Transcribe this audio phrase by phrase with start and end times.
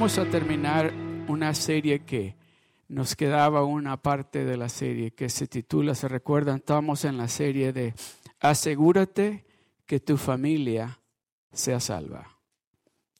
[0.00, 0.94] vamos a terminar
[1.28, 2.34] una serie que
[2.88, 7.28] nos quedaba una parte de la serie que se titula, se recuerdan, estamos en la
[7.28, 7.92] serie de
[8.40, 9.44] Asegúrate
[9.84, 10.98] que tu familia
[11.52, 12.26] sea salva.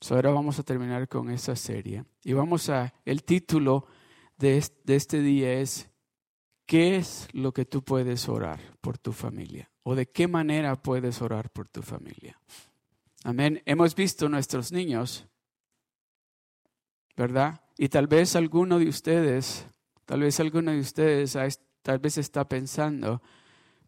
[0.08, 2.06] ahora vamos a terminar con esa serie.
[2.24, 3.84] Y vamos a, el título
[4.38, 5.90] de de este día es,
[6.64, 9.70] ¿qué es lo que tú puedes orar por tu familia?
[9.82, 12.40] ¿O de qué manera puedes orar por tu familia?
[13.22, 13.60] Amén.
[13.66, 15.26] Hemos visto nuestros niños
[17.20, 17.60] ¿verdad?
[17.76, 19.66] Y tal vez alguno de ustedes,
[20.06, 21.36] tal vez alguno de ustedes
[21.82, 23.20] tal vez está pensando,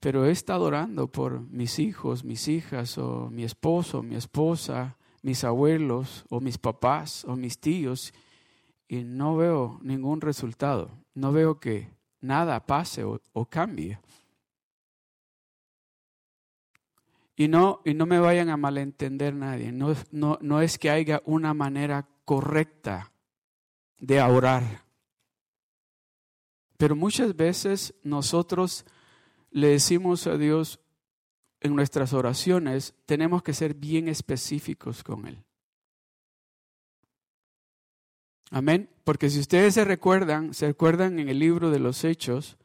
[0.00, 5.44] pero he estado orando por mis hijos, mis hijas, o mi esposo, mi esposa, mis
[5.44, 8.12] abuelos, o mis papás, o mis tíos,
[8.86, 10.90] y no veo ningún resultado.
[11.14, 11.88] No veo que
[12.20, 13.98] nada pase o, cambie.
[17.34, 19.72] Y no, y no me vayan a malentender nadie.
[19.72, 23.11] No, no, no es que haya una manera correcta
[24.02, 24.82] de orar.
[26.76, 28.84] Pero muchas veces nosotros
[29.52, 30.80] le decimos a Dios
[31.60, 35.44] en nuestras oraciones, tenemos que ser bien específicos con Él.
[38.50, 38.90] Amén.
[39.04, 42.58] Porque si ustedes se recuerdan, se recuerdan en el libro de los Hechos,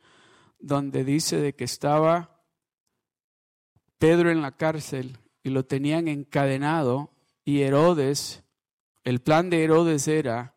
[0.60, 2.42] donde dice de que estaba
[4.00, 7.12] Pedro en la cárcel y lo tenían encadenado
[7.46, 8.44] y Herodes,
[9.04, 10.57] el plan de Herodes era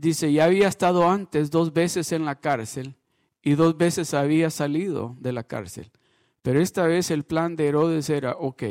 [0.00, 2.96] dice, ya había estado antes dos veces en la cárcel
[3.42, 5.90] y dos veces había salido de la cárcel.
[6.42, 8.62] Pero esta vez el plan de Herodes era, ok,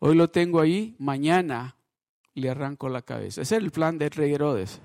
[0.00, 1.76] hoy lo tengo ahí, mañana
[2.34, 3.42] le arranco la cabeza.
[3.42, 4.80] Ese era el plan del rey Herodes.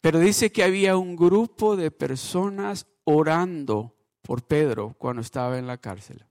[0.00, 5.78] Pero dice que había un grupo de personas orando por Pedro cuando estaba en la
[5.78, 6.24] cárcel.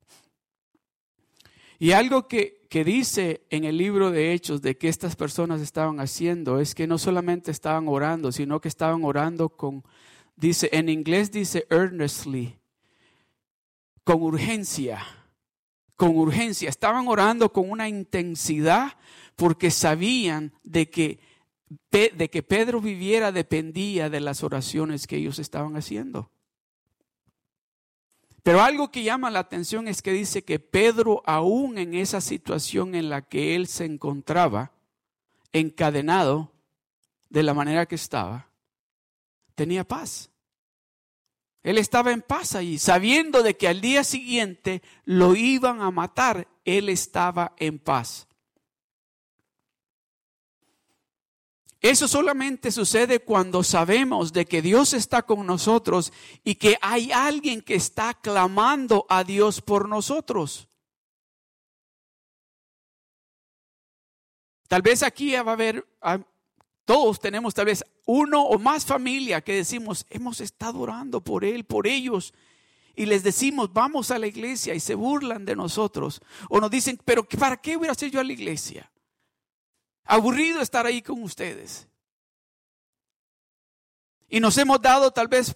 [1.80, 6.59] Y algo que, dice en el libro de Hechos de que estas personas estaban haciendo
[6.59, 9.84] es que no solamente estaban orando, sino que estaban orando con,
[10.35, 12.58] dice, en inglés dice earnestly,
[14.03, 15.06] con urgencia,
[15.96, 16.68] con urgencia.
[16.68, 18.97] Estaban orando con una intensidad
[19.38, 21.19] porque sabían de que,
[21.91, 26.30] de que Pedro viviera dependía de las oraciones que ellos estaban haciendo.
[28.46, 32.94] Pero algo que llama la atención es que dice que Pedro, aún en esa situación
[32.94, 34.72] en la que él se encontraba,
[35.52, 36.52] encadenado
[37.28, 38.48] de la manera que estaba,
[39.56, 40.30] tenía paz.
[41.64, 46.48] Él estaba en paz allí, sabiendo de que al día siguiente lo iban a matar,
[46.66, 48.28] él estaba en paz.
[51.85, 56.12] Eso solamente sucede cuando sabemos de que Dios está con nosotros
[56.44, 60.68] y que hay alguien que está clamando a Dios por nosotros.
[64.68, 66.18] Tal vez aquí va a haber, ah,
[66.85, 71.66] todos tenemos tal vez uno o más familia que decimos, hemos estado orando por él,
[71.66, 72.34] por ellos.
[72.96, 76.19] Y les decimos, vamos a la iglesia y se burlan de nosotros.
[76.50, 78.90] O nos dicen, pero ¿para qué voy a hacer yo a la iglesia?
[80.06, 81.88] Aburrido estar ahí con ustedes.
[84.30, 85.56] Y nos hemos dado tal vez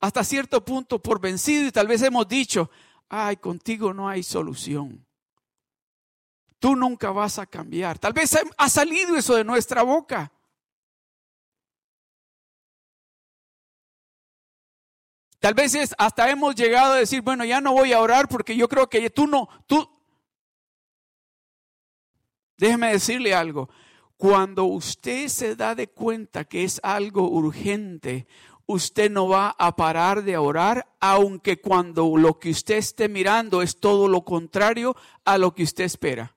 [0.00, 2.70] hasta cierto punto por vencido y tal vez hemos dicho,
[3.08, 5.04] ay, contigo no hay solución.
[6.58, 7.98] Tú nunca vas a cambiar.
[7.98, 10.32] Tal vez ha salido eso de nuestra boca.
[15.40, 18.68] Tal vez hasta hemos llegado a decir, bueno, ya no voy a orar porque yo
[18.68, 19.88] creo que tú no, tú,
[22.58, 23.70] Déjeme decirle algo.
[24.16, 28.26] Cuando usted se da de cuenta que es algo urgente,
[28.66, 33.78] usted no va a parar de orar, aunque cuando lo que usted esté mirando es
[33.78, 36.34] todo lo contrario a lo que usted espera.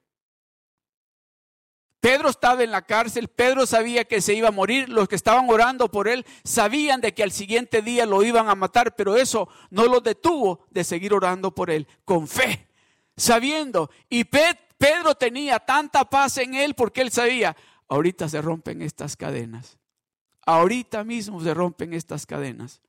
[2.00, 5.48] Pedro estaba en la cárcel, Pedro sabía que se iba a morir, los que estaban
[5.50, 9.50] orando por él sabían de que al siguiente día lo iban a matar, pero eso
[9.70, 12.68] no lo detuvo de seguir orando por él, con fe,
[13.16, 13.92] sabiendo.
[14.10, 17.56] Y Pedro Pedro tenía tanta paz en él porque él sabía,
[17.88, 19.78] ahorita se rompen estas cadenas.
[20.44, 22.82] Ahorita mismo se rompen estas cadenas.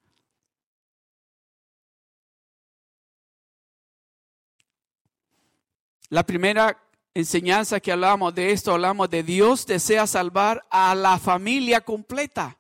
[6.09, 11.83] La primera enseñanza que hablamos de esto, hablamos de Dios desea salvar a la familia
[11.83, 12.57] completa.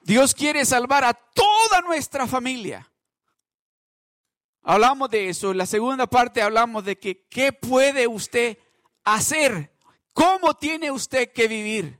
[0.00, 2.90] Dios quiere salvar a toda nuestra familia.
[4.70, 5.50] Hablamos de eso.
[5.50, 8.58] En la segunda parte hablamos de que qué puede usted
[9.02, 9.72] hacer,
[10.12, 11.98] cómo tiene usted que vivir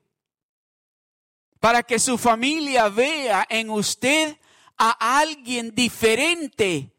[1.61, 4.37] para que su familia vea en usted
[4.77, 6.93] a alguien diferente,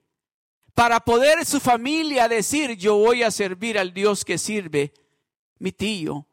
[0.74, 4.92] para poder su familia decir, yo voy a servir al Dios que sirve
[5.60, 6.26] mi tío,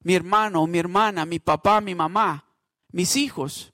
[0.00, 2.44] mi hermano, mi hermana, mi papá, mi mamá,
[2.90, 3.72] mis hijos.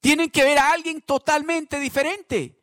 [0.00, 2.61] Tienen que ver a alguien totalmente diferente.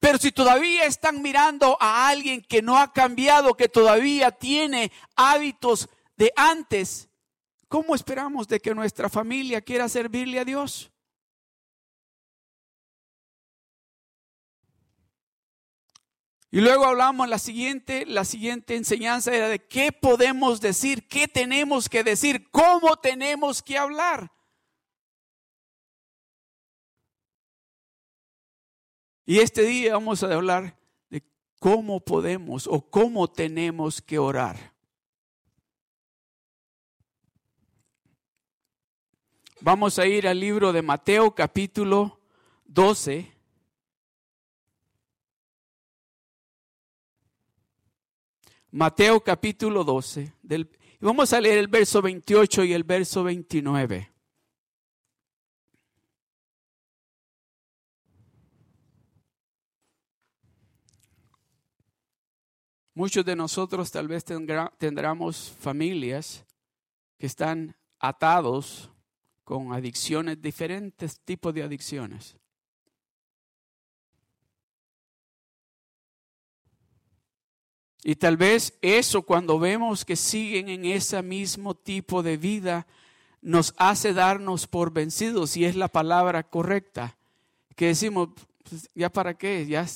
[0.00, 5.90] Pero si todavía están mirando a alguien que no ha cambiado, que todavía tiene hábitos
[6.16, 7.10] de antes,
[7.68, 10.90] ¿cómo esperamos de que nuestra familia quiera servirle a Dios?
[16.50, 21.88] Y luego hablamos la siguiente, la siguiente enseñanza era de qué podemos decir, qué tenemos
[21.88, 24.32] que decir, cómo tenemos que hablar.
[29.30, 30.76] Y este día vamos a hablar
[31.08, 31.22] de
[31.60, 34.72] cómo podemos o cómo tenemos que orar.
[39.60, 42.18] Vamos a ir al libro de Mateo capítulo
[42.64, 43.32] 12.
[48.72, 50.32] Mateo capítulo 12.
[50.42, 50.68] Del,
[50.98, 54.10] vamos a leer el verso 28 y el verso 29.
[63.00, 64.26] Muchos de nosotros tal vez
[64.76, 66.44] tendremos familias
[67.16, 68.90] que están atados
[69.42, 72.36] con adicciones, diferentes tipos de adicciones.
[78.02, 82.86] Y tal vez eso cuando vemos que siguen en ese mismo tipo de vida
[83.40, 87.16] nos hace darnos por vencidos y es la palabra correcta.
[87.74, 88.28] Que decimos,
[88.68, 89.86] pues, ya para qué, ya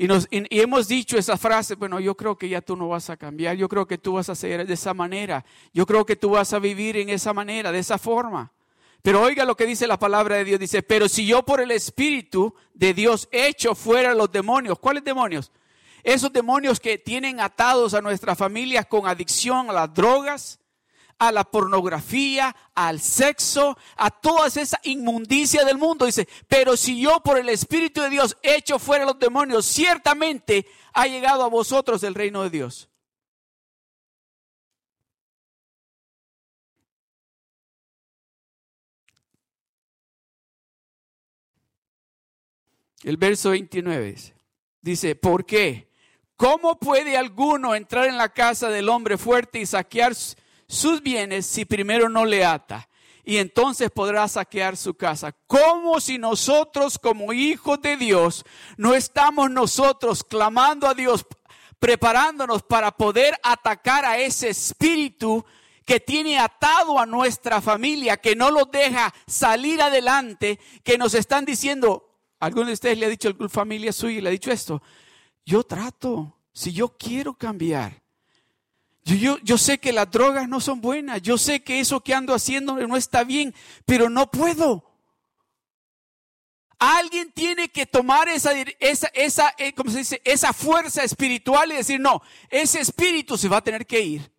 [0.00, 3.10] y, nos, y, hemos dicho esa frase, bueno, yo creo que ya tú no vas
[3.10, 5.44] a cambiar, yo creo que tú vas a ser de esa manera,
[5.74, 8.50] yo creo que tú vas a vivir en esa manera, de esa forma.
[9.02, 11.70] Pero oiga lo que dice la palabra de Dios, dice, pero si yo por el
[11.70, 15.52] Espíritu de Dios echo fuera los demonios, ¿cuáles demonios?
[16.02, 20.60] Esos demonios que tienen atados a nuestra familia con adicción a las drogas,
[21.20, 26.06] a la pornografía, al sexo, a toda esa inmundicia del mundo.
[26.06, 31.06] Dice, pero si yo por el Espíritu de Dios echo fuera los demonios, ciertamente ha
[31.06, 32.88] llegado a vosotros el reino de Dios.
[43.02, 44.16] El verso 29
[44.80, 45.90] dice, ¿por qué?
[46.36, 50.14] ¿Cómo puede alguno entrar en la casa del hombre fuerte y saquear
[50.70, 52.88] sus bienes si primero no le ata.
[53.24, 55.32] Y entonces podrá saquear su casa.
[55.46, 58.44] Como si nosotros como hijos de Dios
[58.76, 61.26] no estamos nosotros clamando a Dios,
[61.80, 65.44] preparándonos para poder atacar a ese espíritu
[65.84, 71.44] que tiene atado a nuestra familia, que no lo deja salir adelante, que nos están
[71.44, 74.80] diciendo, alguno de ustedes le ha dicho a familia suya y le ha dicho esto,
[75.44, 78.00] yo trato, si yo quiero cambiar,
[79.18, 82.34] yo, yo, sé que las drogas no son buenas, yo sé que eso que ando
[82.34, 83.54] haciendo no está bien,
[83.86, 84.84] pero no puedo.
[86.78, 90.22] Alguien tiene que tomar esa, esa, esa, eh, ¿cómo se dice?
[90.24, 94.32] esa fuerza espiritual y decir, no, ese espíritu se va a tener que ir.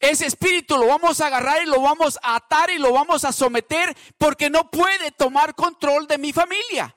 [0.00, 3.32] Ese espíritu lo vamos a agarrar y lo vamos a atar y lo vamos a
[3.32, 6.94] someter porque no puede tomar control de mi familia.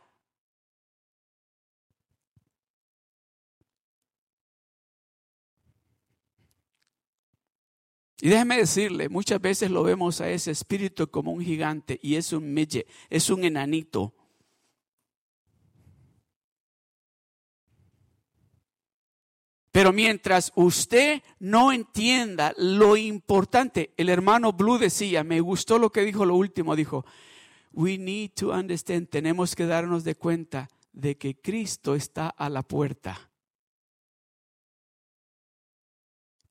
[8.21, 12.31] Y déjeme decirle, muchas veces lo vemos a ese espíritu como un gigante y es
[12.33, 14.13] un mille, es un enanito.
[19.71, 26.01] Pero mientras usted no entienda lo importante, el hermano Blue decía, me gustó lo que
[26.01, 27.05] dijo lo último, dijo,
[27.71, 32.61] we need to understand, tenemos que darnos de cuenta de que Cristo está a la
[32.61, 33.30] puerta.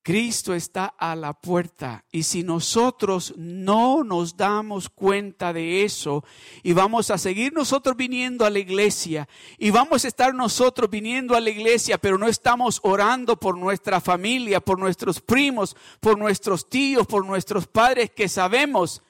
[0.03, 6.23] Cristo está a la puerta y si nosotros no nos damos cuenta de eso
[6.63, 9.29] y vamos a seguir nosotros viniendo a la iglesia
[9.59, 14.01] y vamos a estar nosotros viniendo a la iglesia pero no estamos orando por nuestra
[14.01, 19.03] familia, por nuestros primos, por nuestros tíos, por nuestros padres que sabemos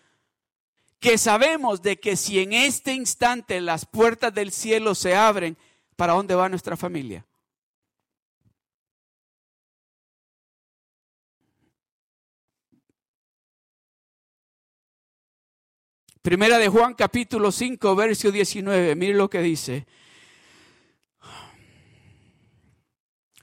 [1.00, 5.57] que sabemos de que si en este instante las puertas del cielo se abren,
[5.95, 7.25] ¿para dónde va nuestra familia?
[16.22, 18.96] Primera de Juan capítulo 5, verso 19.
[18.96, 19.88] Mire lo que dice.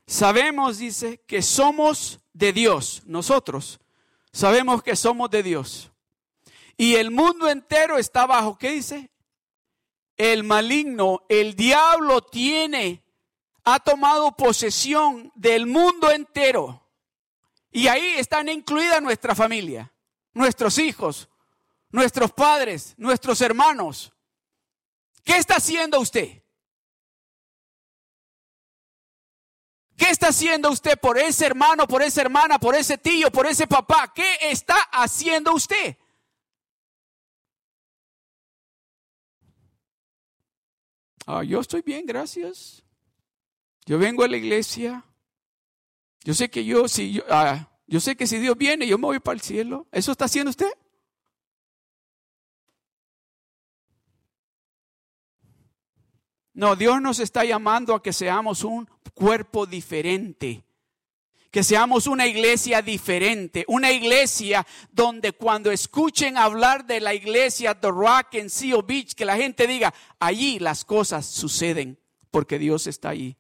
[0.07, 3.81] Sabemos, dice, que somos de Dios, nosotros.
[4.31, 5.91] Sabemos que somos de Dios.
[6.77, 9.11] Y el mundo entero está bajo, ¿qué dice?
[10.17, 13.03] El maligno, el diablo tiene,
[13.65, 16.89] ha tomado posesión del mundo entero.
[17.73, 19.93] Y ahí están incluida nuestra familia,
[20.33, 21.29] nuestros hijos,
[21.91, 24.13] nuestros padres, nuestros hermanos.
[25.25, 26.43] ¿Qué está haciendo usted?
[29.97, 33.67] ¿Qué está haciendo usted por ese hermano, por esa hermana, por ese tío, por ese
[33.67, 34.13] papá?
[34.15, 35.97] ¿Qué está haciendo usted?
[41.27, 42.83] Ah, yo estoy bien, gracias.
[43.87, 45.05] Yo vengo a la iglesia.
[46.25, 49.07] Yo sé que yo, si yo, ah, yo sé que si Dios viene, yo me
[49.07, 49.89] voy para el cielo.
[49.91, 50.71] ¿Eso está haciendo usted?
[56.59, 60.65] No, Dios nos está llamando a que seamos un cuerpo diferente,
[61.53, 67.93] que seamos una iglesia diferente, una iglesia donde cuando escuchen hablar de la iglesia The
[67.93, 71.97] Rock en Seal Beach, que la gente diga, allí las cosas suceden
[72.33, 73.37] porque Dios está allí.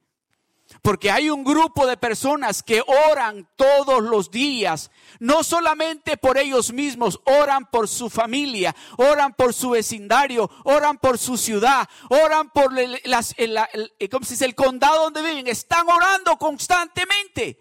[0.82, 6.72] Porque hay un grupo de personas que oran todos los días, no solamente por ellos
[6.72, 12.74] mismos, oran por su familia, oran por su vecindario, oran por su ciudad, oran por
[13.04, 13.58] las, el,
[14.10, 14.44] ¿cómo se dice?
[14.44, 17.58] el condado donde viven, están orando constantemente.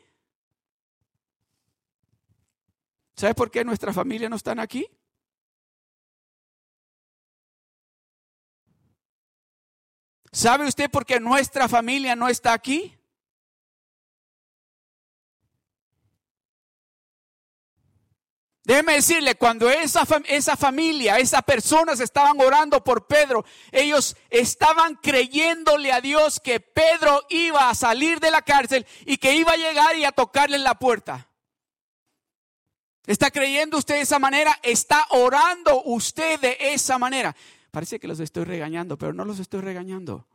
[3.16, 4.86] ¿Sabe por qué nuestra familia no están aquí?
[10.32, 12.97] ¿Sabe usted por qué nuestra familia no está aquí?
[18.68, 25.94] Déjeme decirle, cuando esa, esa familia, esas personas estaban orando por Pedro, ellos estaban creyéndole
[25.94, 29.96] a Dios que Pedro iba a salir de la cárcel y que iba a llegar
[29.96, 31.30] y a tocarle en la puerta.
[33.06, 34.60] ¿Está creyendo usted de esa manera?
[34.62, 37.34] ¿Está orando usted de esa manera?
[37.72, 40.28] Parece que los estoy regañando, pero no los estoy regañando.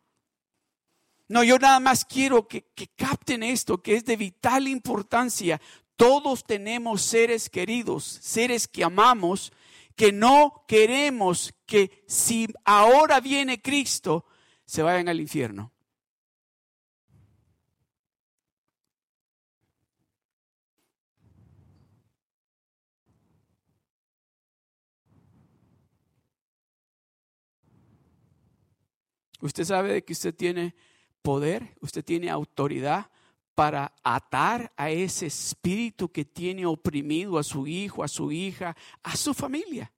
[1.28, 5.60] No, yo nada más quiero que, que capten esto, que es de vital importancia.
[5.96, 9.52] Todos tenemos seres queridos, seres que amamos,
[9.94, 14.24] que no queremos que si ahora viene Cristo,
[14.64, 15.72] se vayan al infierno.
[29.42, 30.74] Usted sabe que usted tiene
[31.20, 33.10] poder, usted tiene autoridad
[33.54, 39.16] para atar a ese espíritu que tiene oprimido a su hijo, a su hija, a
[39.16, 39.92] su familia.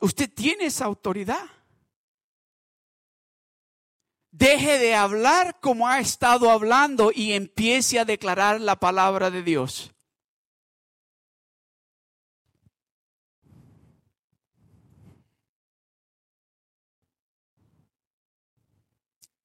[0.00, 1.48] Usted tiene esa autoridad.
[4.32, 9.92] Deje de hablar como ha estado hablando y empiece a declarar la palabra de Dios.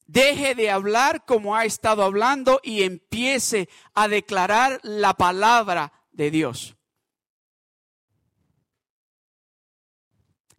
[0.08, 6.76] Deje de hablar como ha estado hablando y empiece a declarar la palabra de Dios.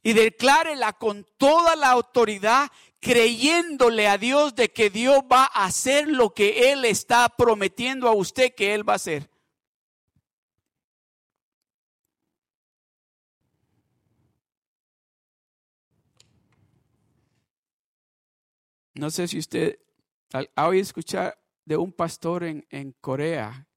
[0.02, 6.08] Y declárela con toda la autoridad, creyéndole a Dios de que Dios va a hacer
[6.08, 9.28] lo que Él está prometiendo a usted que Él va a hacer.
[18.98, 19.78] No sé si usted
[20.32, 23.68] ha oído escuchar de un pastor en, en Corea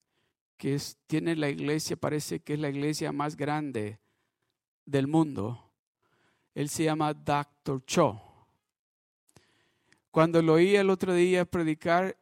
[0.58, 4.00] que tiene la iglesia, parece que es la iglesia más grande
[4.84, 5.72] del mundo.
[6.56, 7.86] Él se llama Dr.
[7.86, 8.20] Cho.
[10.10, 12.18] Cuando lo oí el otro día predicar,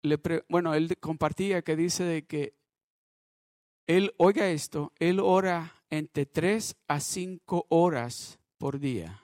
[0.00, 2.54] le bueno, él compartía que dice de que
[3.86, 9.22] él, oiga esto, él ora entre tres a cinco horas por día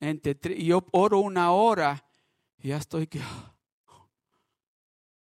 [0.00, 2.04] y yo oro una hora
[2.58, 3.20] y ya estoy que...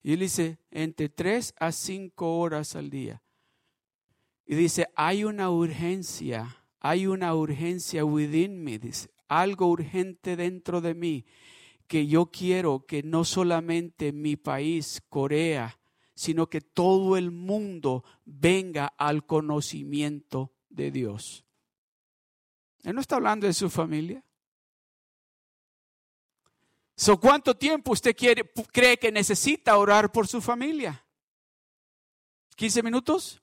[0.03, 3.23] Y él dice, entre tres a cinco horas al día.
[4.45, 10.93] Y dice, hay una urgencia, hay una urgencia within me, dice, algo urgente dentro de
[10.93, 11.25] mí,
[11.87, 15.79] que yo quiero que no solamente mi país, Corea,
[16.13, 21.43] sino que todo el mundo venga al conocimiento de Dios.
[22.83, 24.23] Él no está hablando de su familia.
[26.97, 28.15] So, ¿Cuánto tiempo usted
[28.71, 31.05] cree que necesita orar por su familia?
[32.57, 33.41] ¿15 minutos?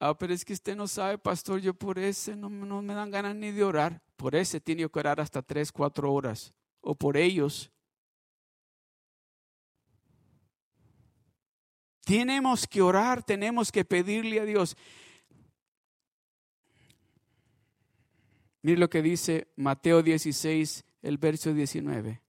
[0.00, 3.10] Ah, pero es que usted no sabe, pastor, yo por ese no, no me dan
[3.10, 4.00] ganas ni de orar.
[4.16, 6.52] Por ese tiene que orar hasta 3, 4 horas.
[6.80, 7.70] O por ellos.
[12.04, 14.76] Tenemos que orar, tenemos que pedirle a Dios.
[18.68, 22.20] Mire lo que dice Mateo 16, el verso 19.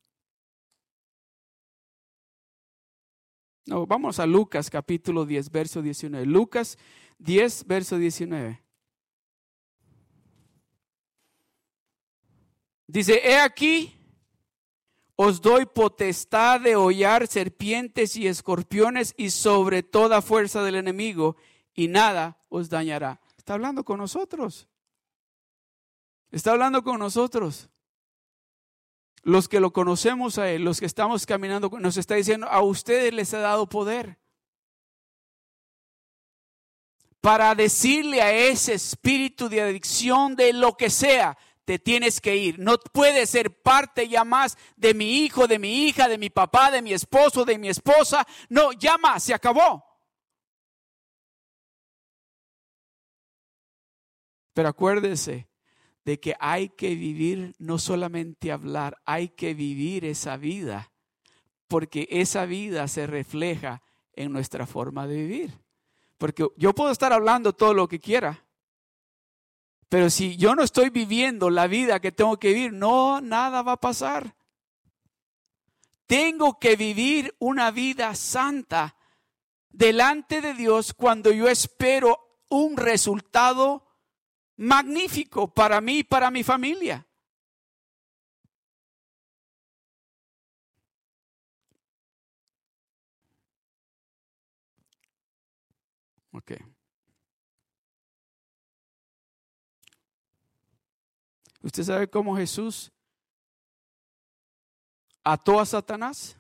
[3.66, 6.26] No, vamos a Lucas capítulo 10, verso 19.
[6.26, 6.78] Lucas
[7.18, 8.64] 10, verso 19.
[12.88, 13.94] Dice, he aquí,
[15.18, 21.36] os doy potestad de hollar serpientes y escorpiones y sobre toda fuerza del enemigo,
[21.74, 23.20] y nada os dañará.
[23.36, 24.69] Está hablando con nosotros.
[26.32, 27.70] Está hablando con nosotros.
[29.24, 33.14] Los que lo conocemos a Él, los que estamos caminando, nos está diciendo, a ustedes
[33.14, 34.18] les ha dado poder
[37.22, 42.60] para decirle a ese espíritu de adicción de lo que sea, te tienes que ir.
[42.60, 46.72] No puedes ser parte ya más de mi hijo, de mi hija, de mi papá,
[46.72, 48.26] de mi esposo, de mi esposa.
[48.48, 49.84] No, ya más, se acabó.
[54.54, 55.49] Pero acuérdese
[56.10, 60.92] de que hay que vivir, no solamente hablar, hay que vivir esa vida,
[61.68, 65.60] porque esa vida se refleja en nuestra forma de vivir.
[66.18, 68.44] Porque yo puedo estar hablando todo lo que quiera,
[69.88, 73.74] pero si yo no estoy viviendo la vida que tengo que vivir, no, nada va
[73.74, 74.36] a pasar.
[76.08, 78.96] Tengo que vivir una vida santa
[79.70, 82.18] delante de Dios cuando yo espero
[82.50, 83.89] un resultado
[84.60, 87.06] magnífico para mí y para mi familia.
[96.32, 96.52] Ok.
[101.62, 102.92] ¿Usted sabe cómo Jesús
[105.24, 106.39] ató a Satanás?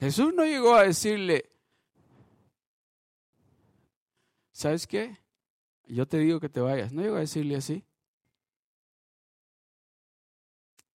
[0.00, 1.50] Jesús no llegó a decirle,
[4.50, 5.18] ¿sabes qué?
[5.86, 6.90] Yo te digo que te vayas.
[6.90, 7.84] No llegó a decirle así.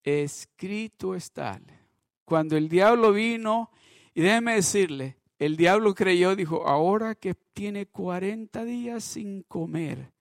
[0.03, 1.61] Escrito está.
[2.25, 3.69] Cuando el diablo vino
[4.15, 10.11] y déjeme decirle, el diablo creyó, dijo, ahora que tiene 40 días sin comer,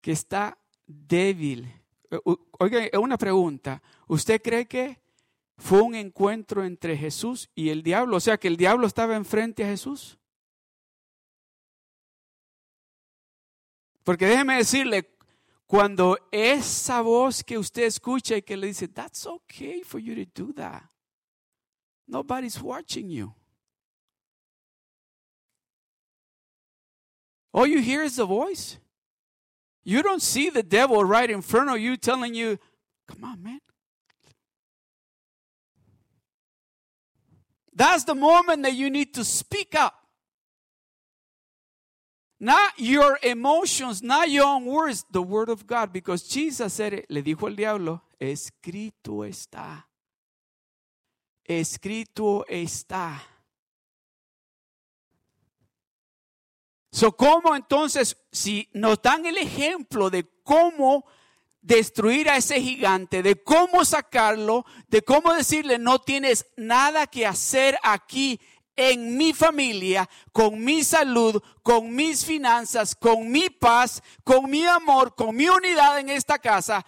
[0.00, 1.72] que está débil.
[2.60, 3.82] Oiga, una pregunta.
[4.06, 5.00] ¿Usted cree que
[5.58, 8.16] fue un encuentro entre Jesús y el diablo?
[8.16, 10.18] O sea, que el diablo estaba enfrente a Jesús.
[14.04, 15.10] Porque déjeme decirle,
[15.66, 20.24] cuando esa voz que usted escucha y que le dice, that's okay for you to
[20.34, 20.84] do that.
[22.06, 23.34] Nobody's watching you.
[27.52, 28.78] All you hear is the voice.
[29.84, 32.58] You don't see the devil right in front of you telling you,
[33.06, 33.60] come on, man.
[37.78, 39.94] That's the moment that you need to speak up.
[42.40, 45.92] Not your emotions, not your own words, the word of God.
[45.92, 49.84] Because Jesus said it, le dijo el diablo, escrito está
[51.48, 53.20] escrito está.
[56.90, 61.04] So, ¿Cómo entonces, si nos dan el ejemplo de cómo
[61.60, 67.78] destruir a ese gigante, de cómo sacarlo, de cómo decirle, no tienes nada que hacer
[67.82, 68.40] aquí
[68.76, 75.14] en mi familia, con mi salud, con mis finanzas, con mi paz, con mi amor,
[75.14, 76.86] con mi unidad en esta casa,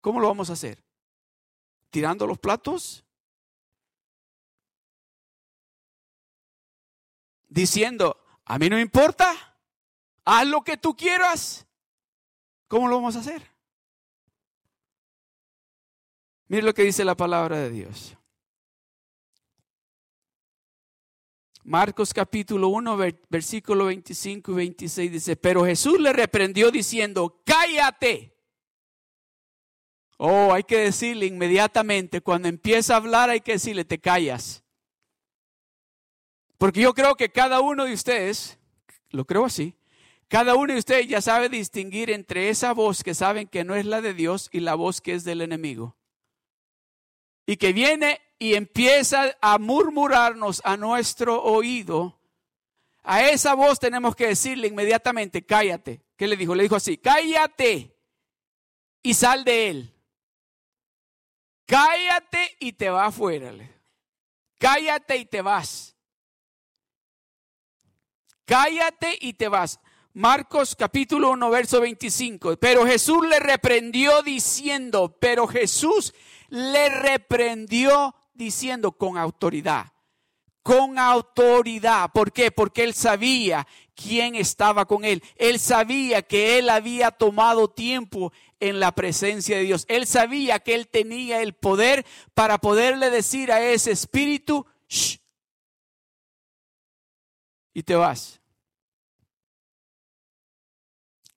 [0.00, 0.84] ¿cómo lo vamos a hacer?
[1.90, 3.04] ¿Tirando los platos?
[7.48, 9.34] diciendo, a mí no importa,
[10.24, 11.66] haz lo que tú quieras.
[12.68, 13.42] ¿Cómo lo vamos a hacer?
[16.48, 18.16] Mire lo que dice la palabra de Dios.
[21.62, 22.96] Marcos capítulo 1,
[23.28, 28.34] versículo 25 y 26 dice, pero Jesús le reprendió diciendo, cállate.
[30.16, 34.64] Oh, hay que decirle inmediatamente, cuando empieza a hablar hay que decirle, te callas.
[36.56, 38.58] Porque yo creo que cada uno de ustedes,
[39.10, 39.76] lo creo así,
[40.28, 43.84] cada uno de ustedes ya sabe distinguir entre esa voz que saben que no es
[43.84, 45.97] la de Dios y la voz que es del enemigo.
[47.48, 52.20] Y que viene y empieza a murmurarnos a nuestro oído.
[53.02, 56.02] A esa voz tenemos que decirle inmediatamente, cállate.
[56.16, 56.54] ¿Qué le dijo?
[56.54, 57.96] Le dijo así, cállate
[59.02, 59.94] y sal de él.
[61.64, 63.54] Cállate y te va afuera.
[64.58, 65.96] Cállate y te vas
[68.48, 69.78] cállate y te vas.
[70.14, 72.56] Marcos capítulo 1, verso 25.
[72.56, 76.14] Pero Jesús le reprendió diciendo, pero Jesús
[76.48, 79.92] le reprendió diciendo con autoridad,
[80.62, 82.10] con autoridad.
[82.12, 82.50] ¿Por qué?
[82.50, 85.22] Porque él sabía quién estaba con él.
[85.36, 89.84] Él sabía que él había tomado tiempo en la presencia de Dios.
[89.88, 94.66] Él sabía que él tenía el poder para poderle decir a ese espíritu,
[97.78, 98.40] y te vas.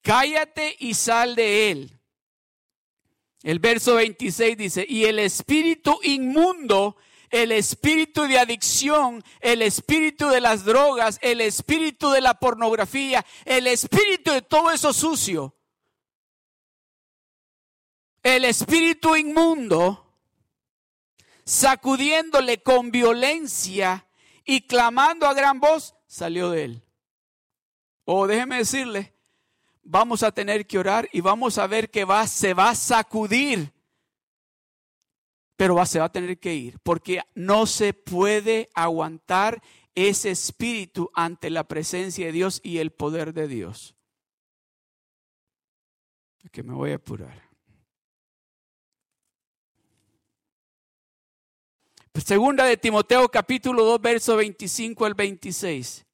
[0.01, 2.00] Cállate y sal de él.
[3.43, 6.97] El verso 26 dice, y el espíritu inmundo,
[7.31, 13.67] el espíritu de adicción, el espíritu de las drogas, el espíritu de la pornografía, el
[13.67, 15.55] espíritu de todo eso sucio,
[18.21, 20.19] el espíritu inmundo,
[21.43, 24.07] sacudiéndole con violencia
[24.45, 26.83] y clamando a gran voz, salió de él.
[28.03, 29.10] O oh, déjeme decirle,
[29.91, 33.73] vamos a tener que orar y vamos a ver que va, se va a sacudir,
[35.57, 39.61] pero se va a tener que ir, porque no se puede aguantar
[39.93, 43.93] ese espíritu ante la presencia de Dios y el poder de Dios.
[46.51, 47.49] Que me voy a apurar.
[52.25, 56.05] Segunda de Timoteo capítulo 2, verso 25 al 26.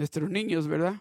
[0.00, 0.94] Nuestros niños, ¿verdad?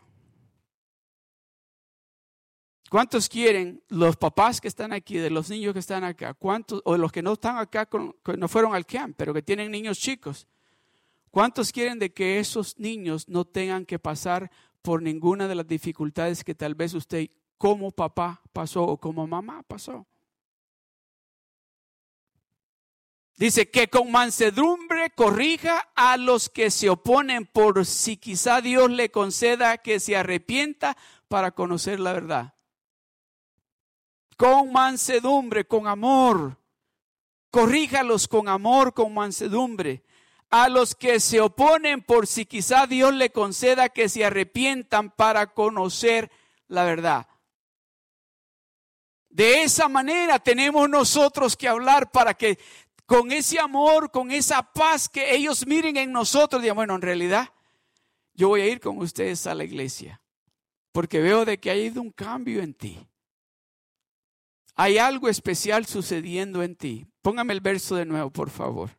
[2.89, 6.33] ¿Cuántos quieren los papás que están aquí, de los niños que están acá?
[6.33, 9.71] ¿Cuántos, o los que no están acá, que no fueron al camp, pero que tienen
[9.71, 10.49] niños chicos?
[11.31, 16.43] ¿Cuántos quieren de que esos niños no tengan que pasar por ninguna de las dificultades
[16.43, 20.05] que tal vez usted como papá pasó o como mamá pasó.
[23.39, 29.11] Dice que con mansedumbre corrija a los que se oponen por si quizá Dios le
[29.11, 30.97] conceda que se arrepienta
[31.29, 32.53] para conocer la verdad.
[34.35, 36.57] Con mansedumbre, con amor.
[37.49, 40.03] Corríjalos con amor, con mansedumbre
[40.49, 45.53] a los que se oponen por si quizá Dios le conceda que se arrepientan para
[45.53, 46.29] conocer
[46.67, 47.27] la verdad.
[49.29, 52.57] De esa manera tenemos nosotros que hablar para que
[53.09, 57.49] con ese amor, con esa paz que ellos miren en nosotros, digan, bueno, en realidad
[58.35, 60.21] yo voy a ir con ustedes a la iglesia,
[60.91, 63.03] porque veo de que ha ido un cambio en ti.
[64.75, 67.07] Hay algo especial sucediendo en ti.
[67.23, 68.91] Póngame el verso de nuevo, por favor.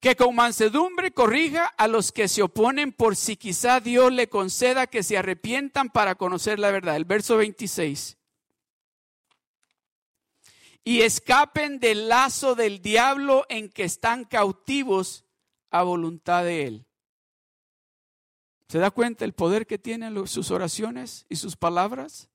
[0.00, 4.86] Que con mansedumbre corrija a los que se oponen por si quizá Dios le conceda
[4.86, 6.96] que se arrepientan para conocer la verdad.
[6.96, 8.16] El verso 26.
[10.84, 15.24] Y escapen del lazo del diablo en que están cautivos
[15.70, 16.86] a voluntad de él.
[18.68, 22.30] ¿Se da cuenta el poder que tienen sus oraciones y sus palabras?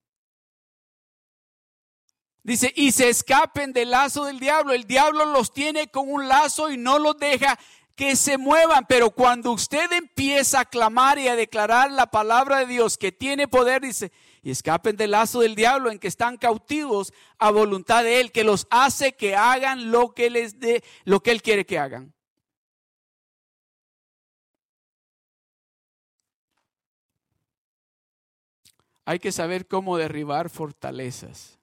[2.44, 4.74] Dice, y se escapen del lazo del diablo.
[4.74, 7.58] El diablo los tiene con un lazo y no los deja
[7.96, 8.86] que se muevan.
[8.86, 13.48] Pero cuando usted empieza a clamar y a declarar la palabra de Dios que tiene
[13.48, 18.20] poder, dice, y escapen del lazo del diablo en que están cautivos a voluntad de
[18.20, 21.80] Él, que los hace que hagan lo que les dé, lo que Él quiere que
[21.80, 22.14] hagan.
[29.06, 31.63] Hay que saber cómo derribar fortalezas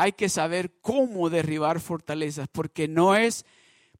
[0.00, 3.44] hay que saber cómo derribar fortalezas, porque no es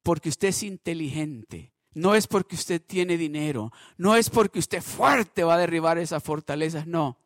[0.02, 5.44] porque usted es inteligente, no es porque usted tiene dinero, no es porque usted fuerte
[5.44, 7.18] va a derribar esas fortalezas, no.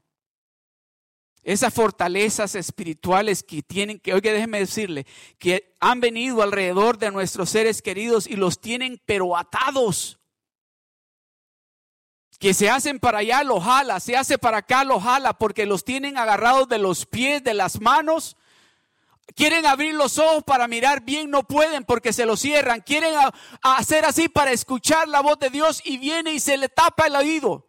[1.44, 5.06] Esas fortalezas espirituales que tienen, que, oiga, déjeme decirle,
[5.38, 10.18] que han venido alrededor de nuestros seres queridos y los tienen pero atados.
[12.40, 15.84] Que se hacen para allá, lo jala, se hace para acá, lo jala, porque los
[15.84, 18.36] tienen agarrados de los pies, de las manos,
[19.34, 22.82] Quieren abrir los ojos para mirar bien, no pueden porque se los cierran.
[22.82, 23.14] Quieren
[23.62, 27.16] hacer así para escuchar la voz de Dios y viene y se le tapa el
[27.16, 27.66] oído.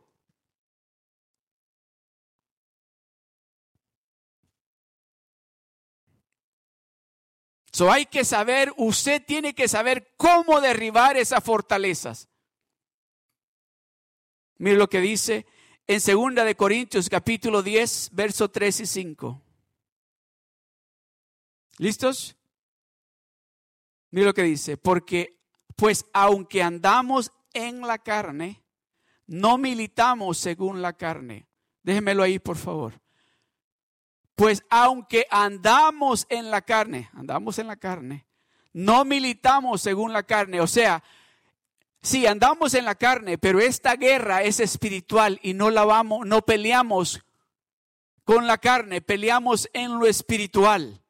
[7.71, 12.29] So hay que saber, usted tiene que saber cómo derribar esas fortalezas.
[14.57, 15.45] Mire lo que dice
[15.87, 19.44] en 2 de Corintios capítulo 10, verso 3 y 5.
[21.77, 22.35] ¿Listos?
[24.11, 25.39] Mira lo que dice, porque
[25.75, 28.63] pues aunque andamos en la carne,
[29.27, 31.47] no militamos según la carne.
[31.83, 33.01] Déjenmelo ahí, por favor.
[34.35, 38.25] Pues aunque andamos en la carne, andamos en la carne,
[38.73, 40.61] no militamos según la carne.
[40.61, 41.03] O sea,
[42.05, 46.43] Sí, andamos en la carne, pero esta guerra es espiritual y no la vamos, no
[46.43, 47.25] peleamos
[48.23, 51.01] con la carne, peleamos en lo espiritual.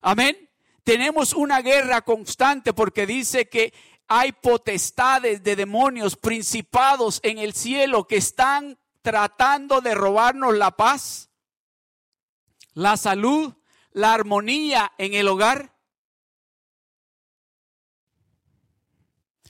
[0.00, 0.48] Amén.
[0.84, 3.74] Tenemos una guerra constante porque dice que
[4.06, 11.30] hay potestades de demonios, principados en el cielo que están tratando de robarnos la paz,
[12.72, 13.54] la salud,
[13.92, 15.74] la armonía en el hogar.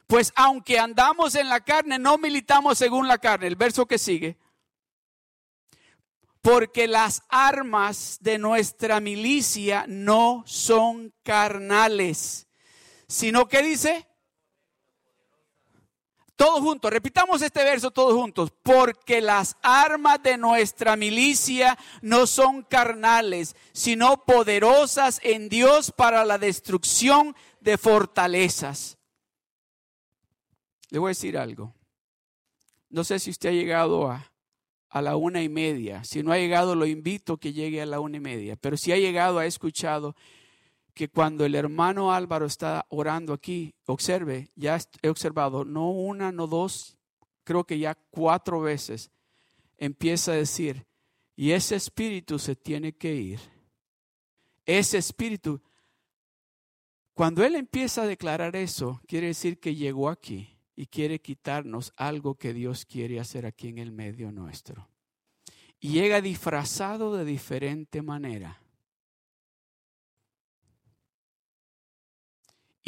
[0.09, 3.47] Pues aunque andamos en la carne, no militamos según la carne.
[3.47, 4.39] El verso que sigue.
[6.51, 12.49] Porque las armas de nuestra milicia no son carnales,
[13.07, 14.09] sino que dice,
[16.37, 22.63] todos juntos, repitamos este verso todos juntos, porque las armas de nuestra milicia no son
[22.63, 28.97] carnales, sino poderosas en Dios para la destrucción de fortalezas.
[30.89, 31.75] Le voy a decir algo.
[32.89, 34.33] No sé si usted ha llegado a,
[34.89, 36.05] a la una y media.
[36.05, 38.57] Si no ha llegado, lo invito que llegue a la una y media.
[38.57, 40.15] Pero si ha llegado, ha escuchado
[40.95, 46.47] que cuando el hermano Álvaro está orando aquí, observe, ya he observado, no una, no
[46.47, 46.97] dos,
[47.45, 49.11] creo que ya cuatro veces,
[49.77, 50.87] empieza a decir,
[51.37, 53.41] y ese espíritu se tiene que ir.
[54.67, 55.63] Ese espíritu,
[57.15, 62.37] cuando él empieza a declarar eso, quiere decir que llegó aquí y quiere quitarnos algo
[62.37, 64.89] que Dios quiere hacer aquí en el medio nuestro.
[65.81, 68.63] Y llega disfrazado de diferente manera.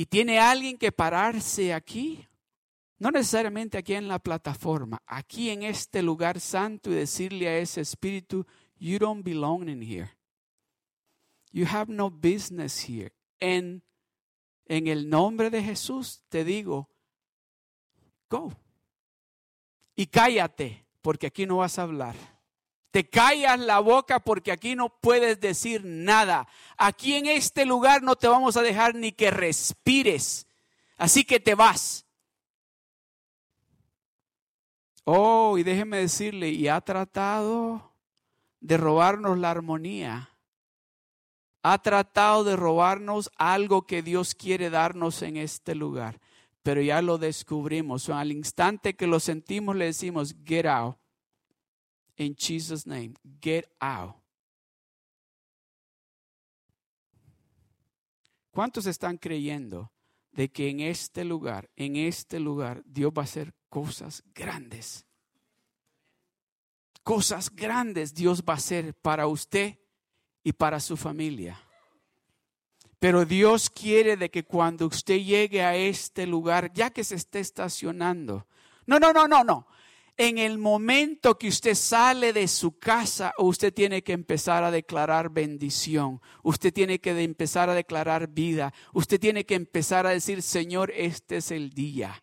[0.00, 2.26] y tiene alguien que pararse aquí,
[2.98, 7.82] no necesariamente aquí en la plataforma, aquí en este lugar santo y decirle a ese
[7.82, 8.46] espíritu,
[8.78, 10.16] you don't belong in here.
[11.52, 13.12] You have no business here.
[13.40, 13.82] En,
[14.64, 16.88] en el nombre de Jesús te digo,
[18.30, 18.52] go.
[19.94, 22.16] Y cállate, porque aquí no vas a hablar.
[22.90, 26.48] Te callas la boca porque aquí no puedes decir nada.
[26.76, 30.46] Aquí en este lugar no te vamos a dejar ni que respires.
[30.96, 32.06] Así que te vas.
[35.04, 37.92] Oh, y déjeme decirle, y ha tratado
[38.60, 40.30] de robarnos la armonía.
[41.62, 46.20] Ha tratado de robarnos algo que Dios quiere darnos en este lugar.
[46.62, 48.08] Pero ya lo descubrimos.
[48.08, 50.96] al instante que lo sentimos, le decimos, get out
[52.16, 53.14] in Jesus' name.
[53.40, 54.16] Get out.
[58.50, 59.92] ¿Cuántos están creyendo
[60.32, 65.06] de que en este lugar, en este lugar, Dios va a hacer cosas grandes?
[67.02, 69.78] Cosas grandes Dios va a hacer para usted
[70.42, 71.58] y para su familia.
[73.00, 77.40] Pero Dios quiere de que cuando usted llegue a este lugar, ya que se esté
[77.40, 78.46] estacionando,
[78.86, 79.66] no, no, no, no, no.
[80.18, 85.30] En el momento que usted sale de su casa, usted tiene que empezar a declarar
[85.30, 90.92] bendición, usted tiene que empezar a declarar vida, usted tiene que empezar a decir, Señor,
[90.94, 92.22] este es el día.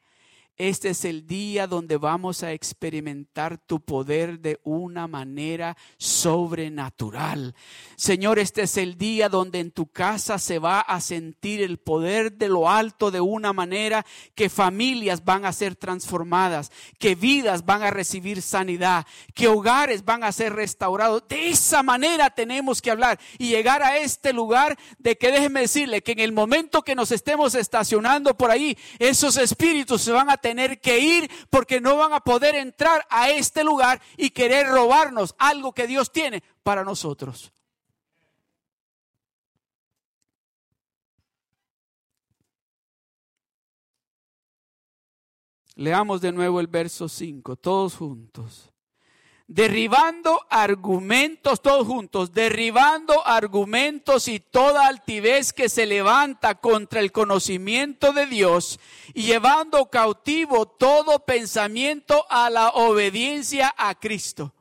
[0.58, 7.54] Este es el día donde vamos a experimentar tu poder de una manera sobrenatural.
[7.96, 12.34] Señor, este es el día donde en tu casa se va a sentir el poder
[12.34, 17.84] de lo alto de una manera que familias van a ser transformadas, que vidas van
[17.84, 21.24] a recibir sanidad, que hogares van a ser restaurados.
[21.28, 26.02] De esa manera tenemos que hablar y llegar a este lugar de que déjeme decirle
[26.02, 30.38] que en el momento que nos estemos estacionando por ahí, esos espíritus se van a
[30.48, 35.36] tener que ir porque no van a poder entrar a este lugar y querer robarnos
[35.38, 37.52] algo que Dios tiene para nosotros.
[45.76, 48.72] Leamos de nuevo el verso 5, todos juntos
[49.48, 58.12] derribando argumentos, todos juntos, derribando argumentos y toda altivez que se levanta contra el conocimiento
[58.12, 58.80] de Dios
[59.14, 64.54] y llevando cautivo todo pensamiento a la obediencia a Cristo.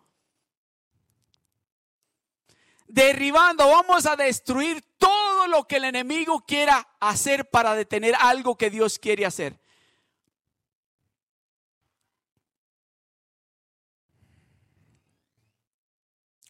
[2.87, 8.71] Derribando, vamos a destruir todo lo que el enemigo quiera hacer para detener algo que
[8.71, 9.59] Dios quiere hacer.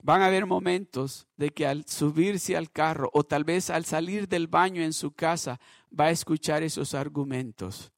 [0.06, 4.28] Van a haber momentos de que al subirse al carro o tal vez al salir
[4.28, 5.58] del baño en su casa
[5.90, 7.90] va a escuchar esos argumentos.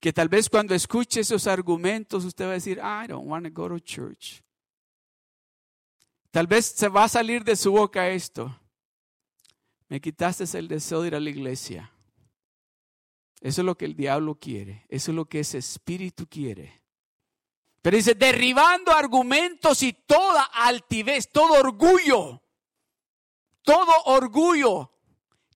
[0.00, 3.52] Que tal vez cuando escuche esos argumentos usted va a decir, I don't want to
[3.52, 4.42] go to church.
[6.30, 8.58] Tal vez se va a salir de su boca esto.
[9.90, 11.92] Me quitaste el deseo de ir a la iglesia.
[13.42, 14.86] Eso es lo que el diablo quiere.
[14.88, 16.81] Eso es lo que ese espíritu quiere.
[17.82, 22.40] Pero dice, derribando argumentos y toda altivez, todo orgullo,
[23.62, 24.92] todo orgullo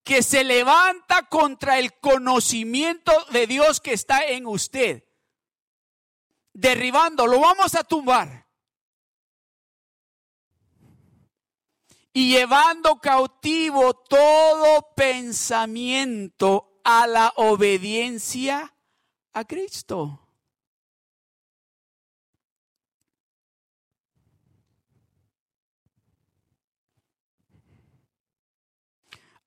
[0.02, 5.04] que se levanta contra el conocimiento de Dios que está en usted.
[6.52, 8.48] Derribando, lo vamos a tumbar.
[12.12, 18.74] Y llevando cautivo todo pensamiento a la obediencia
[19.32, 20.25] a Cristo.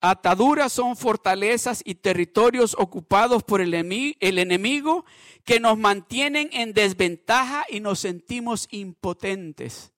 [0.02, 5.06] Ataduras son fortalezas y territorios ocupados por el enemigo
[5.44, 9.92] que nos mantienen en desventaja y nos sentimos impotentes.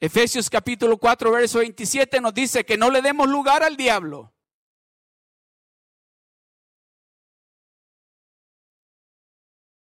[0.00, 4.32] Efesios capítulo 4, verso 27 nos dice que no le demos lugar al diablo.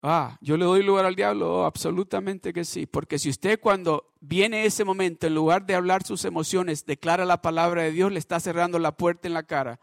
[0.05, 4.11] Ah, yo le doy lugar al diablo, oh, absolutamente que sí, porque si usted cuando
[4.19, 8.19] viene ese momento, en lugar de hablar sus emociones, declara la palabra de Dios, le
[8.19, 9.79] está cerrando la puerta en la cara.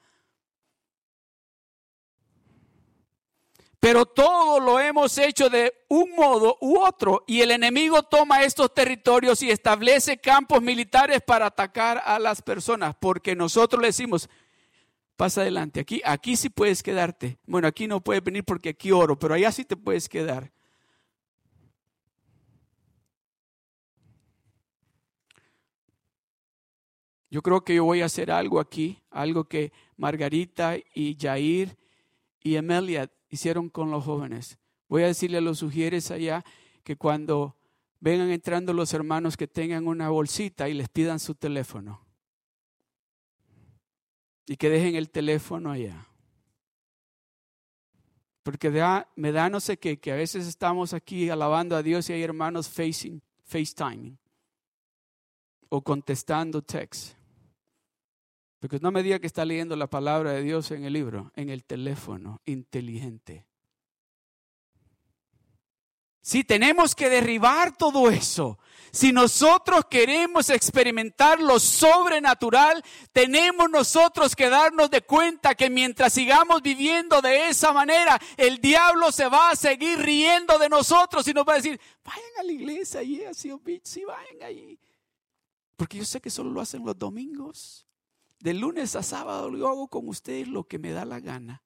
[3.81, 8.75] Pero todo lo hemos hecho de un modo u otro y el enemigo toma estos
[8.75, 14.29] territorios y establece campos militares para atacar a las personas, porque nosotros le decimos,
[15.21, 17.37] pasa adelante, aquí, aquí sí puedes quedarte.
[17.47, 20.51] Bueno, aquí no puedes venir porque aquí oro, pero allá sí te puedes quedar.
[27.31, 31.77] Yo creo que yo voy a hacer algo aquí, algo que Margarita y Jair
[32.43, 34.59] y Emelia hicieron con los jóvenes.
[34.89, 36.43] Voy a decirle a los sugieres allá
[36.83, 37.59] que cuando
[38.01, 42.10] vengan entrando los hermanos que tengan una bolsita y les pidan su teléfono.
[44.51, 46.09] Y que dejen el teléfono allá.
[48.43, 48.69] Porque
[49.15, 52.25] me da no sé qué, que a veces estamos aquí alabando a Dios y hay
[52.25, 54.19] hermanos facing, FaceTiming
[55.69, 57.17] o contestando texts.
[58.59, 61.49] Porque no me diga que está leyendo la palabra de Dios en el libro, en
[61.49, 63.47] el teléfono inteligente.
[66.21, 68.59] Si tenemos que derribar todo eso.
[68.93, 76.61] Si nosotros queremos experimentar lo sobrenatural, tenemos nosotros que darnos de cuenta que mientras sigamos
[76.61, 81.47] viviendo de esa manera, el diablo se va a seguir riendo de nosotros y nos
[81.47, 83.53] va a decir, vayan a la iglesia y así,
[83.85, 84.79] sí, vayan ahí.
[85.77, 87.87] Porque yo sé que solo lo hacen los domingos.
[88.41, 91.63] De lunes a sábado yo hago con ustedes lo que me da la gana.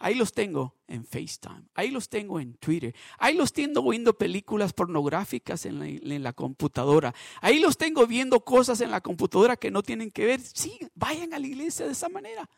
[0.00, 4.72] Ahí los tengo en FaceTime, ahí los tengo en Twitter, ahí los tengo viendo películas
[4.72, 9.72] pornográficas en la, en la, computadora, ahí los tengo viendo cosas en la computadora que
[9.72, 10.40] no tienen que ver.
[10.40, 12.48] Sí, vayan a la iglesia de esa manera.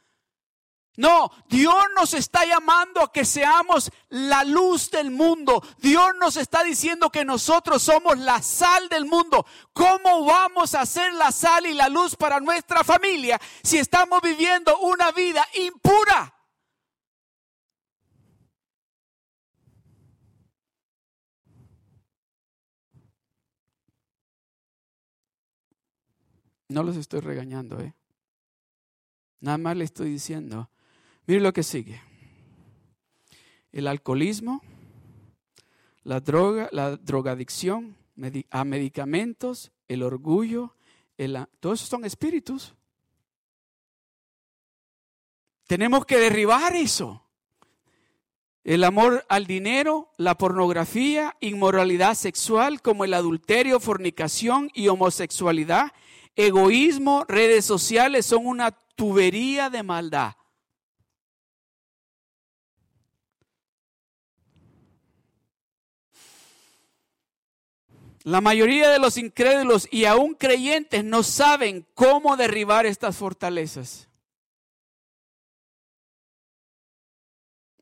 [0.96, 5.62] No, Dios nos está llamando a que seamos la luz del mundo.
[5.78, 9.46] Dios nos está diciendo que nosotros somos la sal del mundo.
[9.72, 14.78] ¿Cómo vamos a ser la sal y la luz para nuestra familia si estamos viviendo
[14.80, 16.34] una vida impura?
[26.70, 27.94] No los estoy regañando, ¿eh?
[29.40, 30.70] Nada más le estoy diciendo
[31.26, 32.00] Mire lo que sigue.
[33.72, 34.62] El alcoholismo,
[36.02, 37.96] la droga, la drogadicción,
[38.50, 40.74] a medicamentos, el orgullo,
[41.18, 42.74] el, todos son espíritus.
[45.66, 47.24] Tenemos que derribar eso.
[48.64, 55.92] El amor al dinero, la pornografía, inmoralidad sexual como el adulterio, fornicación y homosexualidad,
[56.36, 60.34] egoísmo, redes sociales son una tubería de maldad.
[68.22, 74.08] La mayoría de los incrédulos y aún creyentes no saben cómo derribar estas fortalezas.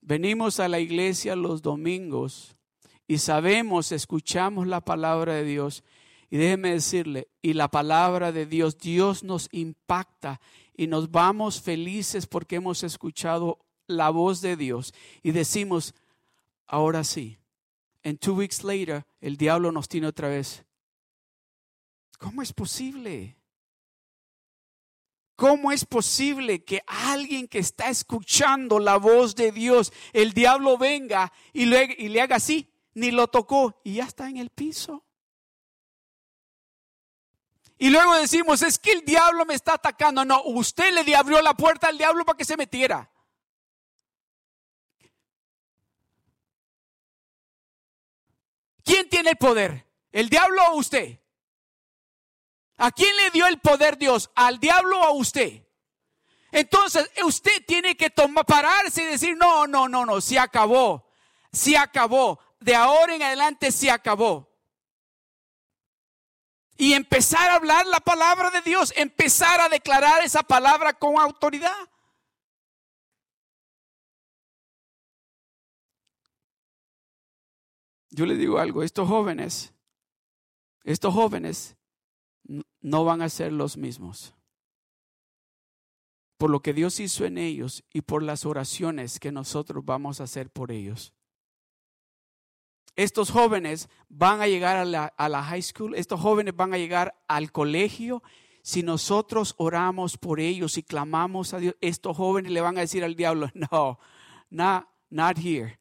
[0.01, 2.57] Venimos a la iglesia los domingos
[3.09, 5.83] y sabemos, escuchamos la palabra de Dios.
[6.31, 10.41] Y déjeme decirle, y la palabra de Dios, Dios nos impacta
[10.75, 15.95] y nos vamos felices porque hemos escuchado la voz de Dios y decimos,
[16.67, 17.39] ahora sí,
[18.09, 20.65] And two weeks later, el diablo nos tiene otra vez.
[22.19, 23.37] ¿Cómo es posible?
[25.37, 31.33] ¿Cómo es posible que alguien que está escuchando la voz de Dios, el diablo venga
[31.53, 32.73] y le, y le haga así?
[32.95, 35.05] Ni lo tocó y ya está en el piso.
[37.79, 40.25] Y luego decimos, es que el diablo me está atacando.
[40.25, 43.09] No, usted le abrió la puerta al diablo para que se metiera.
[48.85, 49.87] ¿Quién tiene el poder?
[50.11, 51.21] ¿El diablo o usted?
[52.79, 54.31] ¿A quién le dio el poder Dios?
[54.35, 55.65] ¿Al diablo o a usted?
[56.51, 61.11] Entonces, usted tiene que tomar, pararse y decir, no, no, no, no, se acabó,
[61.53, 64.48] se acabó, de ahora en adelante se acabó.
[66.79, 71.77] Y empezar a hablar la palabra de Dios, empezar a declarar esa palabra con autoridad.
[78.11, 79.75] Yo le digo algo, estos jóvenes,
[80.85, 81.77] estos jóvenes
[82.81, 84.35] no van a ser los mismos
[86.39, 90.25] por lo que Dios hizo en ellos y por las oraciones que nosotros vamos a
[90.25, 91.13] hacer por ellos.
[92.99, 97.53] Estos jóvenes van a llegar a la, high school, estos jóvenes van a llegar al
[97.53, 98.25] colegio.
[98.61, 103.05] Si nosotros oramos por ellos y clamamos a Dios, estos jóvenes le van a decir
[103.05, 104.01] al diablo, no,
[104.51, 105.79] not, not here,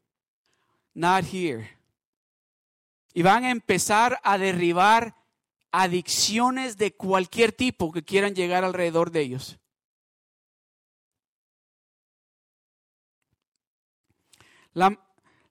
[0.94, 1.68] not here.
[3.16, 5.16] Y van a empezar a derribar
[5.72, 9.58] adicciones de cualquier tipo que quieran llegar alrededor de ellos.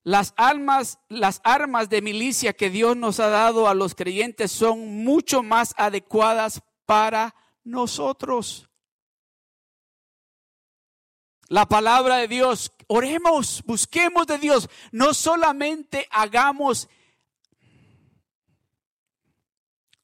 [0.07, 5.03] Las, almas, las armas de milicia que Dios nos ha dado a los creyentes son
[5.03, 7.35] mucho más adecuadas para
[7.65, 8.71] nosotros.
[11.49, 16.89] La palabra de Dios, oremos, busquemos de Dios, no solamente hagamos,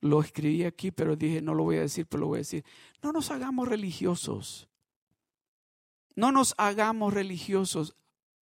[0.00, 2.64] lo escribí aquí, pero dije, no lo voy a decir, pero lo voy a decir,
[3.02, 4.68] no nos hagamos religiosos.
[6.16, 7.96] No nos hagamos religiosos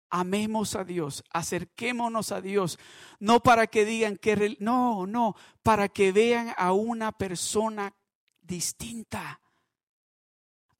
[0.09, 2.79] amemos a Dios, acerquémonos a Dios,
[3.19, 7.93] no para que digan que, no, no, para que vean a una persona
[8.41, 9.41] distinta,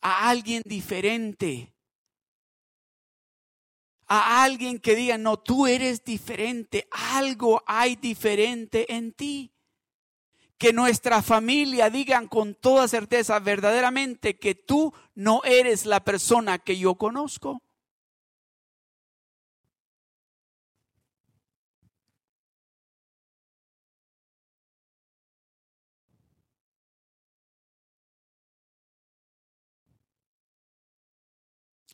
[0.01, 1.73] a alguien diferente,
[4.09, 9.53] a alguien que diga, no, tú eres diferente, algo hay diferente en ti.
[10.57, 16.77] Que nuestra familia digan con toda certeza verdaderamente que tú no eres la persona que
[16.77, 17.61] yo conozco.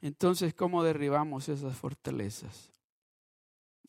[0.02, 2.72] Entonces, ¿cómo derribamos esas fortalezas?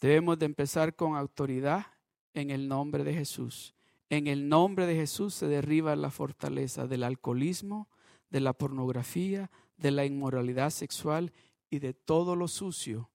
[0.01, 1.87] Debemos de empezar con autoridad
[2.35, 3.75] en el nombre de Jesús.
[4.09, 7.89] En el nombre de Jesús se derriba la fortaleza del alcoholismo,
[8.31, 11.33] de la pornografía, de la inmoralidad sexual
[11.71, 13.11] y de todo lo sucio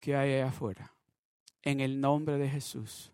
[0.00, 0.94] que hay allá afuera.
[1.62, 3.12] En el nombre de Jesús.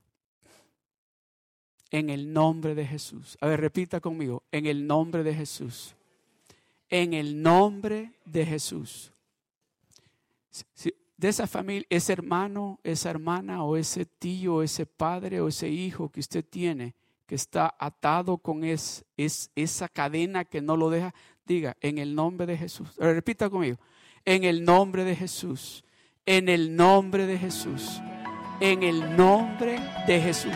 [1.91, 3.37] En el nombre de Jesús.
[3.41, 4.43] A ver, repita conmigo.
[4.53, 5.95] En el nombre de Jesús
[6.89, 9.13] en el nombre de Jesús.
[11.17, 16.11] de esa familia, ese hermano, esa hermana o ese tío, ese padre o ese hijo
[16.11, 16.95] que usted tiene,
[17.27, 21.15] que está atado con es, es, esa cadena que no lo deja,
[21.47, 22.89] diga, en el nombre de Jesús.
[22.99, 23.79] repita conmigo,
[24.25, 25.85] en el nombre de Jesús,
[26.27, 28.01] en el nombre de Jesús,
[28.61, 30.53] en el nombre de Jesús.